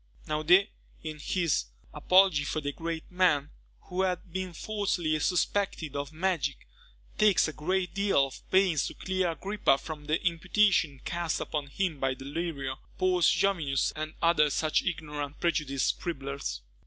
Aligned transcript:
Naudé, 0.27 0.69
in 1.03 1.19
his 1.19 1.65
"Apology 1.93 2.43
for 2.43 2.59
the 2.59 2.71
great 2.71 3.03
Men 3.11 3.51
who 3.81 4.01
have 4.01 4.33
been 4.33 4.51
falsely 4.51 5.19
suspected 5.19 5.95
of 5.95 6.11
Magic," 6.11 6.67
takes 7.19 7.47
a 7.47 7.53
great 7.53 7.93
deal 7.93 8.25
of 8.25 8.41
pains 8.49 8.87
to 8.87 8.95
clear 8.95 9.29
Agrippa 9.29 9.77
from 9.77 10.05
the 10.05 10.19
imputations 10.25 11.01
cast 11.05 11.39
upon 11.39 11.67
him 11.67 11.99
by 11.99 12.15
Delrio, 12.15 12.77
Paulus 12.97 13.29
Jovius, 13.31 13.93
and 13.95 14.15
other 14.23 14.49
such 14.49 14.81
ignorant 14.81 15.33
and 15.33 15.39
prejudiced 15.39 15.89
scribblers. 15.89 16.61